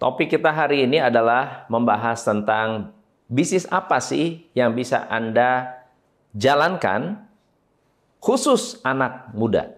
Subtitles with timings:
[0.00, 2.88] Topik kita hari ini adalah membahas tentang
[3.28, 5.76] bisnis apa sih yang bisa Anda
[6.32, 7.20] jalankan
[8.16, 9.76] khusus anak muda.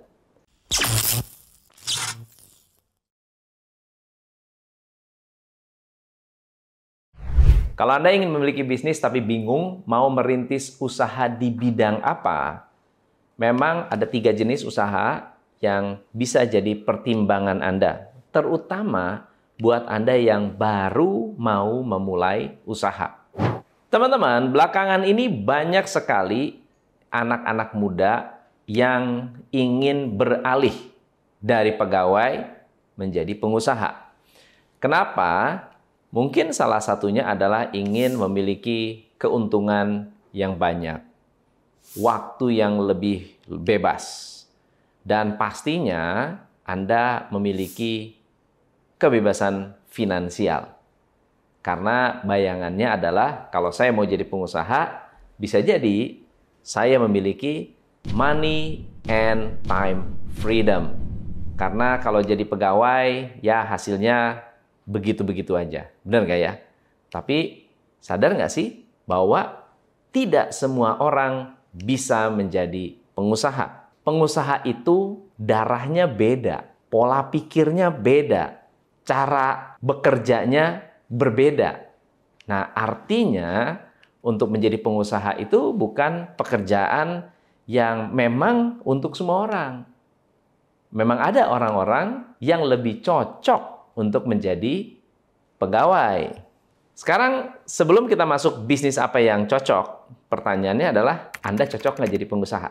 [7.74, 12.70] Kalau Anda ingin memiliki bisnis tapi bingung mau merintis usaha di bidang apa,
[13.34, 19.31] memang ada tiga jenis usaha yang bisa jadi pertimbangan Anda, terutama
[19.62, 23.14] buat Anda yang baru mau memulai usaha.
[23.86, 26.58] Teman-teman, belakangan ini banyak sekali
[27.14, 30.74] anak-anak muda yang ingin beralih
[31.38, 32.42] dari pegawai
[32.98, 34.10] menjadi pengusaha.
[34.82, 35.62] Kenapa?
[36.10, 40.98] Mungkin salah satunya adalah ingin memiliki keuntungan yang banyak,
[41.96, 44.28] waktu yang lebih bebas,
[45.06, 48.21] dan pastinya Anda memiliki
[49.02, 50.78] kebebasan finansial.
[51.62, 56.22] Karena bayangannya adalah kalau saya mau jadi pengusaha, bisa jadi
[56.62, 57.74] saya memiliki
[58.14, 60.94] money and time freedom.
[61.58, 64.42] Karena kalau jadi pegawai, ya hasilnya
[64.86, 65.90] begitu-begitu aja.
[66.02, 66.52] Benar nggak ya?
[67.10, 67.66] Tapi
[68.02, 69.62] sadar nggak sih bahwa
[70.10, 73.90] tidak semua orang bisa menjadi pengusaha.
[74.02, 78.61] Pengusaha itu darahnya beda, pola pikirnya beda,
[79.02, 81.92] cara bekerjanya berbeda.
[82.48, 83.78] Nah, artinya
[84.22, 87.30] untuk menjadi pengusaha itu bukan pekerjaan
[87.66, 89.72] yang memang untuk semua orang.
[90.92, 94.92] Memang ada orang-orang yang lebih cocok untuk menjadi
[95.56, 96.36] pegawai.
[96.92, 102.68] Sekarang sebelum kita masuk bisnis apa yang cocok, pertanyaannya adalah Anda cocok nggak jadi pengusaha?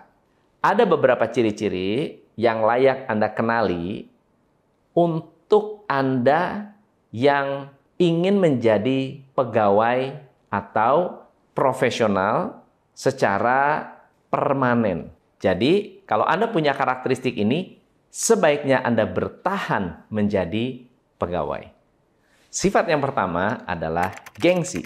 [0.62, 4.06] Ada beberapa ciri-ciri yang layak Anda kenali
[4.94, 5.41] untuk
[5.92, 6.72] Anda
[7.12, 7.68] yang
[8.00, 10.16] ingin menjadi pegawai
[10.48, 12.64] atau profesional
[12.96, 13.92] secara
[14.32, 15.12] permanen.
[15.42, 20.86] Jadi, kalau Anda punya karakteristik ini, sebaiknya Anda bertahan menjadi
[21.20, 21.68] pegawai.
[22.52, 24.84] Sifat yang pertama adalah gengsi.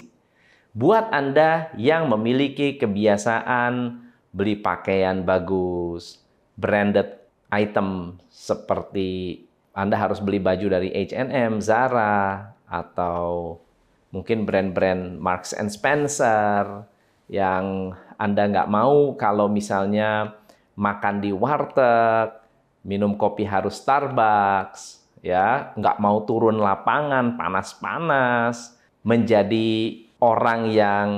[0.76, 6.20] Buat Anda yang memiliki kebiasaan beli pakaian bagus,
[6.54, 7.16] branded
[7.48, 9.42] item seperti
[9.76, 13.60] Anda harus beli baju dari H&M, Zara, atau
[14.08, 16.88] mungkin brand-brand Marks and Spencer
[17.28, 20.32] yang Anda nggak mau kalau misalnya
[20.80, 22.40] makan di warteg,
[22.88, 31.08] minum kopi harus Starbucks, ya nggak mau turun lapangan panas-panas menjadi orang yang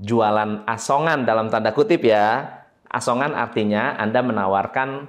[0.00, 2.56] jualan asongan dalam tanda kutip ya.
[2.88, 5.08] Asongan artinya Anda menawarkan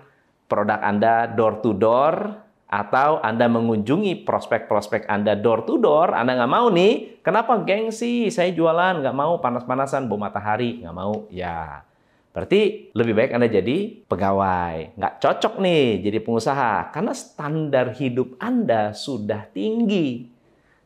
[0.51, 2.43] produk Anda door to door
[2.73, 8.33] atau Anda mengunjungi prospek-prospek Anda door to door, Anda nggak mau nih, kenapa gengsi?
[8.33, 11.29] Saya jualan, nggak mau panas-panasan, bau matahari, nggak mau.
[11.29, 11.85] Ya,
[12.33, 14.97] Berarti lebih baik Anda jadi pegawai.
[14.97, 16.89] Nggak cocok nih jadi pengusaha.
[16.89, 20.33] Karena standar hidup Anda sudah tinggi.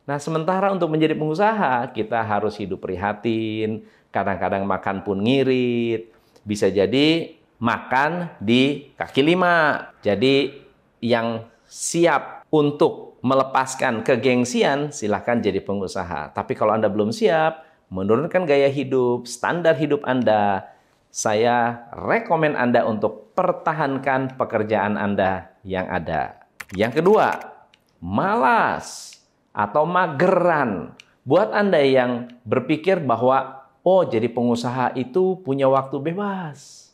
[0.04, 3.80] Nah sementara untuk menjadi pengusaha, kita harus hidup prihatin.
[4.12, 6.12] Kadang-kadang makan pun ngirit.
[6.44, 9.88] Bisa jadi makan di kaki lima.
[10.04, 10.52] Jadi
[11.00, 16.32] yang siap untuk melepaskan kegengsian, silahkan jadi pengusaha.
[16.32, 17.62] Tapi kalau Anda belum siap,
[17.92, 20.72] menurunkan gaya hidup, standar hidup Anda,
[21.12, 26.42] saya rekomen Anda untuk pertahankan pekerjaan Anda yang ada.
[26.72, 27.38] Yang kedua,
[28.00, 29.18] malas
[29.52, 30.94] atau mageran.
[31.28, 36.88] Buat Anda yang berpikir bahwa oh jadi pengusaha itu punya waktu bebas.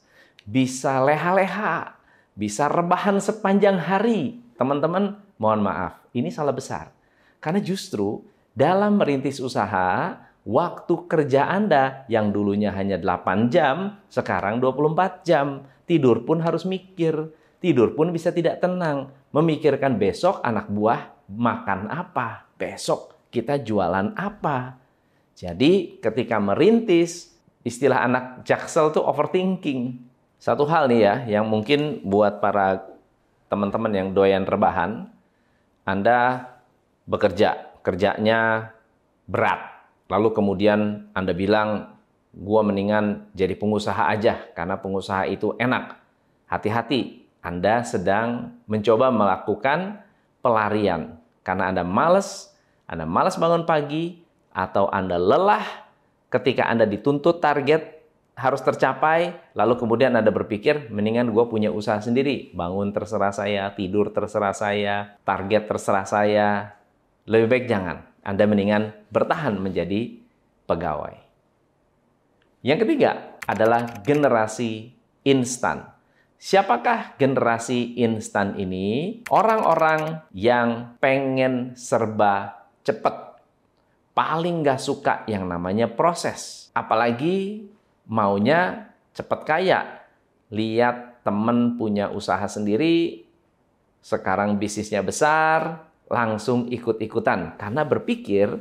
[0.44, 1.96] Bisa leha-leha,
[2.34, 4.44] bisa rebahan sepanjang hari.
[4.54, 6.94] Teman-teman, mohon maaf, ini salah besar.
[7.42, 8.22] Karena justru
[8.54, 10.15] dalam merintis usaha,
[10.47, 15.66] waktu kerja Anda yang dulunya hanya 8 jam, sekarang 24 jam.
[15.84, 17.34] Tidur pun harus mikir.
[17.59, 19.10] Tidur pun bisa tidak tenang.
[19.34, 22.47] Memikirkan besok anak buah makan apa.
[22.56, 24.78] Besok kita jualan apa.
[25.34, 27.34] Jadi ketika merintis,
[27.67, 29.99] istilah anak jaksel itu overthinking.
[30.38, 32.94] Satu hal nih ya, yang mungkin buat para
[33.54, 35.06] teman-teman yang doyan rebahan,
[35.86, 36.50] Anda
[37.06, 38.74] bekerja, kerjanya
[39.30, 41.94] berat, lalu kemudian Anda bilang,
[42.34, 46.02] gua mendingan jadi pengusaha aja karena pengusaha itu enak.
[46.50, 50.02] Hati-hati, Anda sedang mencoba melakukan
[50.42, 51.22] pelarian.
[51.46, 52.50] Karena Anda males,
[52.90, 54.18] Anda malas bangun pagi,
[54.50, 55.62] atau Anda lelah
[56.26, 57.94] ketika Anda dituntut target
[58.34, 62.50] harus tercapai, lalu kemudian Anda berpikir, mendingan gue punya usaha sendiri.
[62.50, 66.48] Bangun terserah saya, tidur terserah saya, target terserah saya.
[67.25, 68.04] lebih baik jangan.
[68.20, 70.20] Anda mendingan bertahan menjadi
[70.69, 71.16] pegawai.
[72.60, 74.92] Yang ketiga adalah generasi
[75.25, 75.88] instan.
[76.37, 79.20] Siapakah generasi instan ini?
[79.32, 83.40] Orang-orang yang pengen serba cepat.
[84.12, 86.69] Paling nggak suka yang namanya proses.
[86.76, 87.64] Apalagi
[88.08, 89.80] maunya cepat kaya.
[90.52, 93.24] Lihat temen punya usaha sendiri,
[94.04, 97.56] sekarang bisnisnya besar, langsung ikut-ikutan.
[97.56, 98.60] Karena berpikir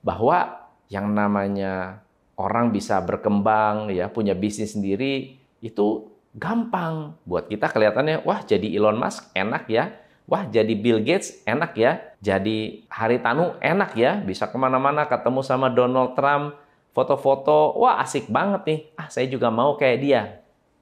[0.00, 2.04] bahwa yang namanya
[2.38, 7.18] orang bisa berkembang, ya punya bisnis sendiri, itu gampang.
[7.26, 9.90] Buat kita kelihatannya, wah jadi Elon Musk enak ya.
[10.24, 12.00] Wah jadi Bill Gates enak ya.
[12.24, 14.16] Jadi Haritanu enak ya.
[14.24, 16.56] Bisa ke mana-mana ketemu sama Donald Trump.
[16.94, 18.80] Foto-foto, wah asik banget nih.
[18.94, 20.22] Ah saya juga mau kayak dia.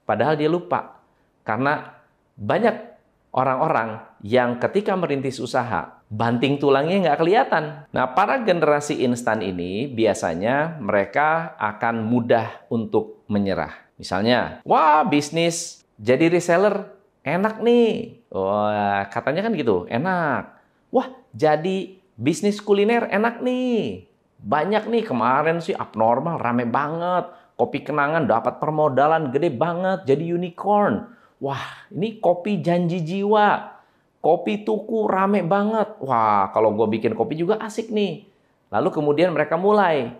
[0.05, 1.01] Padahal dia lupa.
[1.41, 1.97] Karena
[2.37, 2.93] banyak
[3.33, 7.89] orang-orang yang ketika merintis usaha, banting tulangnya nggak kelihatan.
[7.89, 13.73] Nah, para generasi instan ini biasanya mereka akan mudah untuk menyerah.
[13.97, 16.93] Misalnya, wah bisnis jadi reseller
[17.25, 18.21] enak nih.
[18.29, 20.53] Wah, katanya kan gitu, enak.
[20.93, 24.05] Wah, jadi bisnis kuliner enak nih.
[24.43, 27.31] Banyak nih kemarin sih abnormal, rame banget.
[27.55, 31.07] Kopi kenangan dapat permodalan gede banget, jadi unicorn.
[31.39, 33.71] Wah, ini kopi janji jiwa.
[34.19, 35.95] Kopi tuku rame banget.
[36.03, 38.27] Wah, kalau gue bikin kopi juga asik nih.
[38.67, 40.11] Lalu kemudian mereka mulai.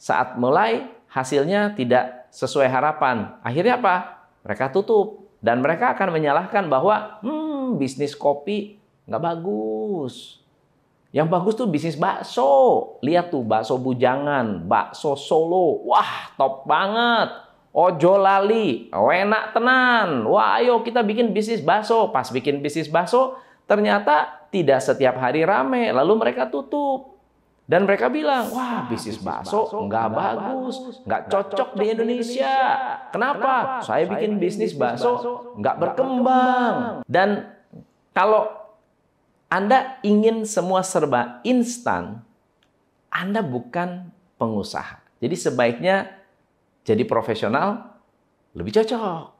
[0.00, 3.36] Saat mulai, hasilnya tidak sesuai harapan.
[3.44, 4.28] Akhirnya apa?
[4.44, 5.24] Mereka tutup.
[5.40, 10.45] Dan mereka akan menyalahkan bahwa, hmm, bisnis kopi nggak bagus.
[11.16, 12.52] Yang bagus tuh bisnis bakso.
[13.00, 15.80] Lihat tuh bakso bujangan, bakso solo.
[15.88, 17.32] Wah, top banget.
[17.72, 20.28] Ojo lali, enak tenan.
[20.28, 22.12] Wah, ayo kita bikin bisnis bakso.
[22.12, 25.88] Pas bikin bisnis bakso, ternyata tidak setiap hari rame.
[25.88, 27.16] Lalu mereka tutup.
[27.66, 32.54] Dan mereka bilang, wah bisnis bakso nggak bagus, nggak cocok di Indonesia.
[33.10, 33.82] Kenapa?
[33.82, 37.02] Saya bikin bisnis bakso nggak berkembang.
[37.10, 37.50] Dan
[38.14, 38.65] kalau
[39.46, 42.22] Anda ingin semua serba instan,
[43.06, 44.10] Anda bukan
[44.42, 44.98] pengusaha.
[45.22, 46.10] Jadi sebaiknya
[46.82, 47.94] jadi profesional
[48.58, 49.36] lebih cocok.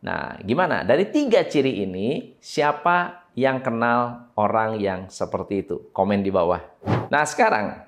[0.00, 0.80] Nah, gimana?
[0.84, 5.88] Dari tiga ciri ini, siapa yang kenal orang yang seperti itu?
[5.92, 6.60] Komen di bawah.
[7.12, 7.84] Nah, sekarang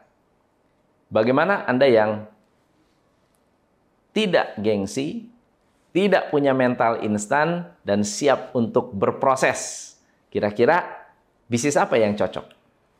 [1.08, 2.10] bagaimana Anda yang
[4.12, 5.28] tidak gengsi,
[5.92, 9.92] tidak punya mental instan, dan siap untuk berproses?
[10.28, 11.01] Kira-kira
[11.52, 12.48] bisnis apa yang cocok?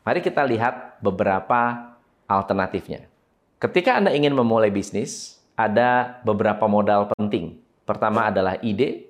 [0.05, 1.89] Mari kita lihat beberapa
[2.29, 3.09] alternatifnya.
[3.57, 7.57] Ketika Anda ingin memulai bisnis, ada beberapa modal penting.
[7.81, 9.09] Pertama adalah ide,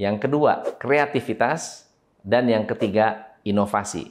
[0.00, 1.84] yang kedua kreativitas,
[2.24, 4.08] dan yang ketiga inovasi.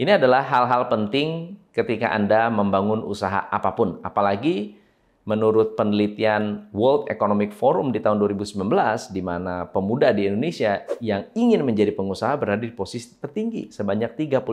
[0.00, 4.80] Ini adalah hal-hal penting ketika Anda membangun usaha apa pun, apalagi
[5.26, 8.62] menurut penelitian World Economic Forum di tahun 2019,
[9.10, 14.46] di mana pemuda di Indonesia yang ingin menjadi pengusaha berada di posisi tertinggi sebanyak 35,5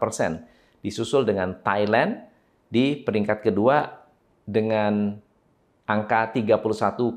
[0.00, 0.40] persen,
[0.80, 2.16] disusul dengan Thailand
[2.72, 4.08] di peringkat kedua
[4.48, 5.12] dengan
[5.84, 7.12] angka 31,9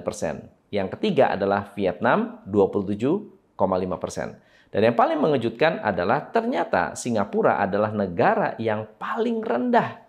[0.00, 0.48] persen.
[0.72, 4.40] Yang ketiga adalah Vietnam 27,5 persen.
[4.72, 10.05] Dan yang paling mengejutkan adalah ternyata Singapura adalah negara yang paling rendah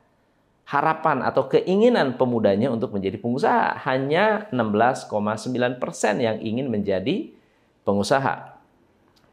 [0.67, 3.79] harapan atau keinginan pemudanya untuk menjadi pengusaha.
[3.87, 7.31] Hanya 16,9 persen yang ingin menjadi
[7.87, 8.59] pengusaha.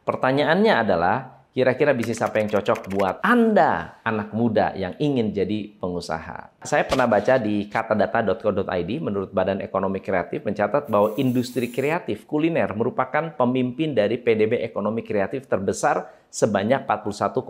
[0.06, 6.50] Pertanyaannya adalah, Kira-kira bisnis apa yang cocok buat Anda, anak muda yang ingin jadi pengusaha?
[6.66, 13.30] Saya pernah baca di katadata.co.id, menurut Badan Ekonomi Kreatif mencatat bahwa industri kreatif kuliner merupakan
[13.38, 17.46] pemimpin dari PDB ekonomi kreatif terbesar sebanyak 41,4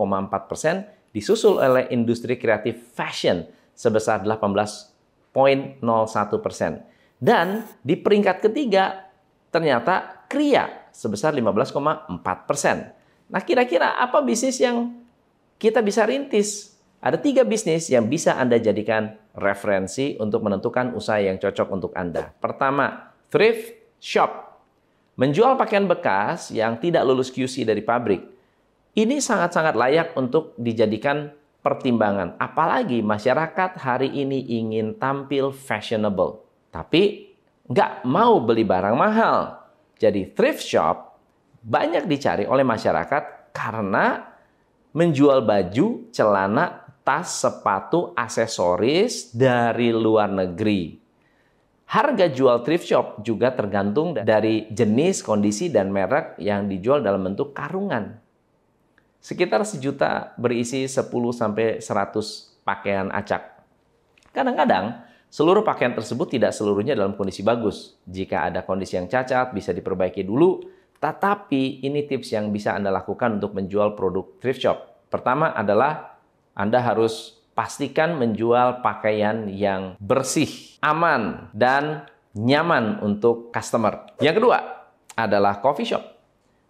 [0.53, 5.83] persen, disusul oleh industri kreatif fashion sebesar 18,01
[6.39, 6.81] persen.
[7.19, 9.11] Dan di peringkat ketiga,
[9.51, 12.91] ternyata kria sebesar 15,4 persen.
[13.27, 14.95] Nah, kira-kira apa bisnis yang
[15.59, 16.75] kita bisa rintis?
[17.03, 22.33] Ada tiga bisnis yang bisa Anda jadikan referensi untuk menentukan usaha yang cocok untuk Anda.
[22.41, 24.57] Pertama, thrift shop.
[25.15, 28.25] Menjual pakaian bekas yang tidak lulus QC dari pabrik.
[28.95, 31.31] Ini sangat-sangat layak untuk dijadikan
[31.65, 32.37] pertimbangan.
[32.37, 36.45] Apalagi masyarakat hari ini ingin tampil fashionable.
[36.69, 37.33] Tapi
[37.65, 39.65] nggak mau beli barang mahal.
[39.97, 41.17] Jadi thrift shop
[41.65, 44.29] banyak dicari oleh masyarakat karena
[44.93, 51.01] menjual baju, celana, tas, sepatu, aksesoris dari luar negeri.
[51.85, 57.53] Harga jual thrift shop juga tergantung dari jenis, kondisi, dan merek yang dijual dalam bentuk
[57.53, 58.24] karungan.
[59.25, 63.57] Sekitar sejuta berisi 10 sampai 100 pakaian acak.
[64.29, 65.01] Kadang-kadang
[65.33, 67.97] seluruh pakaian tersebut tidak seluruhnya dalam kondisi bagus.
[68.05, 70.61] Jika ada kondisi yang cacat bisa diperbaiki dulu,
[71.01, 75.09] tetapi ini tips yang bisa Anda lakukan untuk menjual produk thrift shop.
[75.09, 76.21] Pertama adalah
[76.53, 82.05] Anda harus pastikan menjual pakaian yang bersih, aman, dan
[82.37, 84.05] nyaman untuk customer.
[84.21, 84.57] Yang kedua
[85.17, 86.03] adalah coffee shop.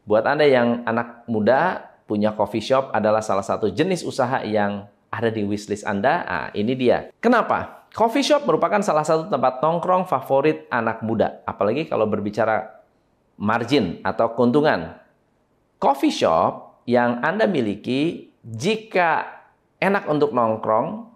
[0.07, 5.29] Buat Anda yang anak muda punya coffee shop adalah salah satu jenis usaha yang ada
[5.29, 6.25] di wishlist Anda.
[6.25, 7.09] Ah, ini dia.
[7.21, 7.88] Kenapa?
[7.95, 11.41] Coffee shop merupakan salah satu tempat nongkrong favorit anak muda.
[11.47, 12.83] Apalagi kalau berbicara
[13.39, 15.00] margin atau keuntungan.
[15.79, 19.25] Coffee shop yang Anda miliki jika
[19.79, 21.07] enak untuk nongkrong,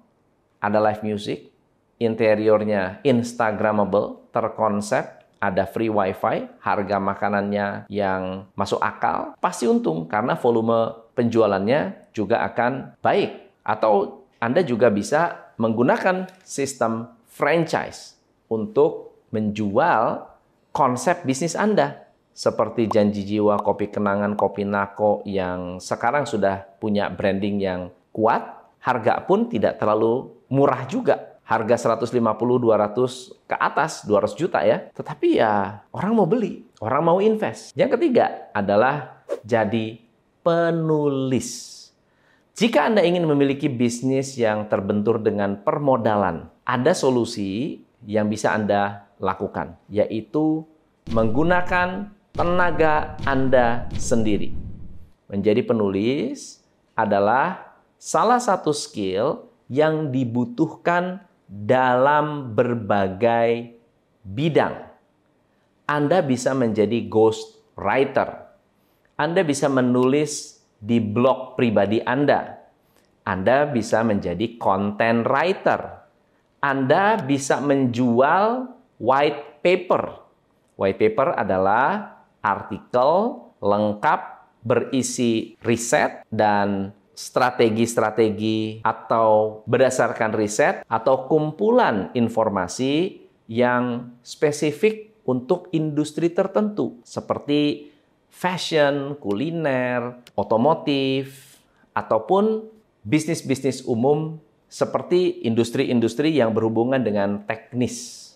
[0.60, 1.52] ada live music,
[2.00, 11.10] interiornya instagramable, terkonsep, ada free wifi, harga makanannya yang masuk akal, pasti untung karena volume
[11.16, 13.64] penjualannya juga akan baik.
[13.64, 18.20] Atau Anda juga bisa menggunakan sistem franchise
[18.52, 20.28] untuk menjual
[20.76, 22.08] konsep bisnis Anda.
[22.32, 29.28] Seperti Janji Jiwa, Kopi Kenangan, Kopi Nako yang sekarang sudah punya branding yang kuat, harga
[29.28, 34.86] pun tidak terlalu murah juga harga 150 200 ke atas 200 juta ya.
[34.94, 37.74] Tetapi ya orang mau beli, orang mau invest.
[37.74, 39.98] Yang ketiga adalah jadi
[40.46, 41.76] penulis.
[42.54, 49.80] Jika Anda ingin memiliki bisnis yang terbentur dengan permodalan, ada solusi yang bisa Anda lakukan,
[49.90, 50.68] yaitu
[51.10, 54.54] menggunakan tenaga Anda sendiri.
[55.32, 56.62] Menjadi penulis
[56.94, 63.74] adalah salah satu skill yang dibutuhkan dalam berbagai
[64.22, 64.86] bidang.
[65.90, 68.54] Anda bisa menjadi ghost writer.
[69.18, 72.62] Anda bisa menulis di blog pribadi Anda.
[73.26, 76.06] Anda bisa menjadi content writer.
[76.62, 78.70] Anda bisa menjual
[79.02, 80.22] white paper.
[80.78, 84.22] White paper adalah artikel lengkap
[84.64, 93.20] berisi riset dan strategi-strategi atau berdasarkan riset atau kumpulan informasi
[93.52, 97.92] yang spesifik untuk industri tertentu seperti
[98.32, 101.60] fashion, kuliner, otomotif,
[101.92, 102.72] ataupun
[103.04, 104.40] bisnis-bisnis umum
[104.72, 108.32] seperti industri-industri yang berhubungan dengan teknis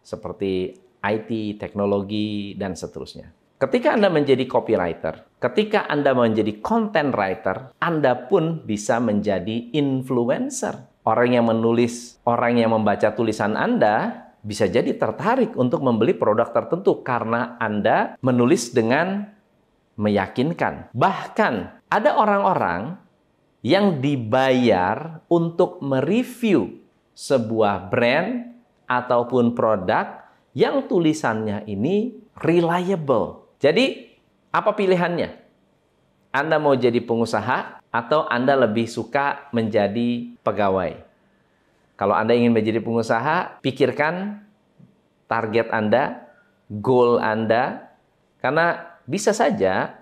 [0.00, 3.28] seperti IT, teknologi, dan seterusnya.
[3.58, 10.86] Ketika Anda menjadi copywriter, ketika Anda menjadi content writer, Anda pun bisa menjadi influencer.
[11.02, 17.02] Orang yang menulis, orang yang membaca tulisan Anda bisa jadi tertarik untuk membeli produk tertentu
[17.02, 19.26] karena Anda menulis dengan
[19.98, 20.94] meyakinkan.
[20.94, 21.54] Bahkan
[21.90, 23.02] ada orang-orang
[23.66, 26.70] yang dibayar untuk mereview
[27.18, 28.46] sebuah brand
[28.86, 30.22] ataupun produk
[30.54, 34.11] yang tulisannya ini reliable jadi,
[34.52, 35.40] apa pilihannya?
[36.32, 40.96] Anda mau jadi pengusaha atau Anda lebih suka menjadi pegawai?
[41.96, 44.44] Kalau Anda ingin menjadi pengusaha, pikirkan
[45.28, 46.28] target Anda,
[46.68, 47.92] goal Anda,
[48.40, 49.96] karena bisa saja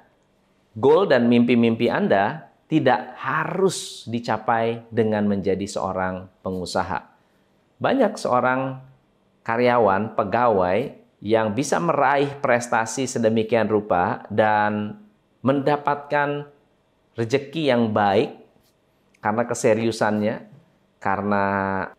[0.75, 7.11] goal dan mimpi-mimpi Anda tidak harus dicapai dengan menjadi seorang pengusaha.
[7.83, 8.79] Banyak seorang
[9.43, 14.97] karyawan, pegawai yang bisa meraih prestasi sedemikian rupa dan
[15.45, 16.49] mendapatkan
[17.17, 18.41] rejeki yang baik
[19.21, 20.37] karena keseriusannya,
[20.97, 21.45] karena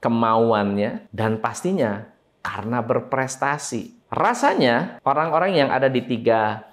[0.01, 2.09] kemauannya, dan pastinya
[2.41, 4.09] karena berprestasi.
[4.09, 6.65] Rasanya orang-orang yang ada di tiga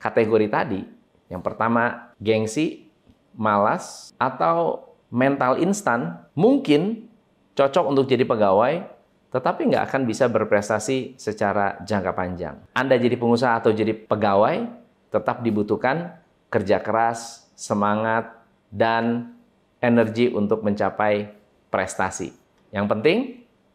[0.00, 0.80] kategori tadi,
[1.28, 2.88] yang pertama gengsi,
[3.36, 7.06] malas, atau mental instan, mungkin
[7.54, 8.93] cocok untuk jadi pegawai,
[9.34, 12.54] tetapi nggak akan bisa berprestasi secara jangka panjang.
[12.70, 14.70] Anda jadi pengusaha atau jadi pegawai,
[15.10, 16.22] tetap dibutuhkan
[16.54, 18.30] kerja keras, semangat,
[18.70, 19.34] dan
[19.82, 21.34] energi untuk mencapai
[21.66, 22.30] prestasi.
[22.70, 23.18] Yang penting,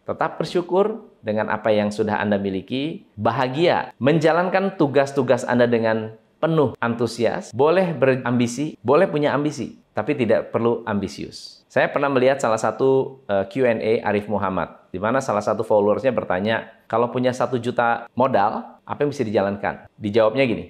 [0.07, 7.51] tetap bersyukur dengan apa yang sudah Anda miliki, bahagia, menjalankan tugas-tugas Anda dengan penuh antusias,
[7.51, 11.67] boleh berambisi, boleh punya ambisi, tapi tidak perlu ambisius.
[11.67, 16.85] Saya pernah melihat salah satu eh, Q&A Arif Muhammad, di mana salah satu followersnya bertanya,
[16.89, 19.85] kalau punya satu juta modal, apa yang bisa dijalankan?
[19.95, 20.65] Dijawabnya gini,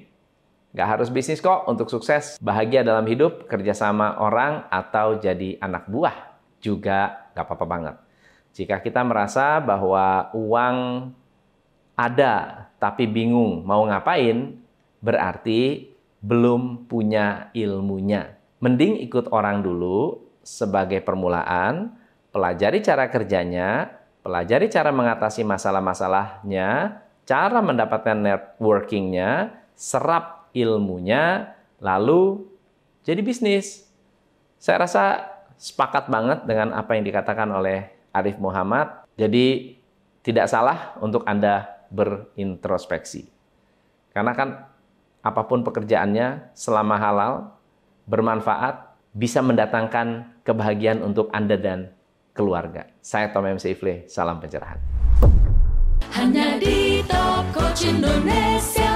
[0.75, 6.15] nggak harus bisnis kok untuk sukses, bahagia dalam hidup, kerjasama orang, atau jadi anak buah
[6.59, 7.95] juga nggak apa-apa banget.
[8.53, 11.09] Jika kita merasa bahwa uang
[11.95, 14.59] ada tapi bingung mau ngapain,
[14.99, 18.35] berarti belum punya ilmunya.
[18.59, 21.95] mending ikut orang dulu sebagai permulaan,
[22.35, 32.43] pelajari cara kerjanya, pelajari cara mengatasi masalah-masalahnya, cara mendapatkan networkingnya, serap ilmunya, lalu
[33.05, 33.87] jadi bisnis.
[34.59, 35.03] Saya rasa
[35.55, 39.07] sepakat banget dengan apa yang dikatakan oleh Arif Muhammad.
[39.15, 39.75] Jadi
[40.23, 43.27] tidak salah untuk Anda berintrospeksi.
[44.11, 44.67] Karena kan
[45.19, 47.33] apa pun pekerjaannya selama halal,
[48.07, 51.91] bermanfaat, bisa mendatangkan kebahagiaan untuk Anda dan
[52.39, 52.87] keluarga.
[53.03, 54.79] Saya Tom MC Ifle, salam pencerahan.
[56.15, 57.03] Hanya di
[57.51, 58.88] Coach Indonesia.